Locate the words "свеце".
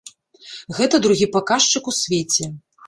2.01-2.55